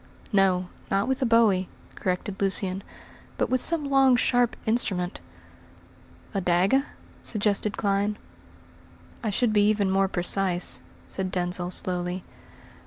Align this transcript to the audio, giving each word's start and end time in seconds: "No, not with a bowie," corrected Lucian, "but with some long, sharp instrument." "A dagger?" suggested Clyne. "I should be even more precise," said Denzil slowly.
"No, 0.33 0.67
not 0.89 1.07
with 1.07 1.21
a 1.21 1.27
bowie," 1.27 1.69
corrected 1.93 2.41
Lucian, 2.41 2.81
"but 3.37 3.51
with 3.51 3.61
some 3.61 3.85
long, 3.87 4.15
sharp 4.15 4.55
instrument." 4.65 5.19
"A 6.33 6.41
dagger?" 6.41 6.87
suggested 7.23 7.73
Clyne. 7.77 8.15
"I 9.21 9.29
should 9.29 9.53
be 9.53 9.69
even 9.69 9.91
more 9.91 10.07
precise," 10.07 10.79
said 11.07 11.31
Denzil 11.31 11.69
slowly. 11.69 12.23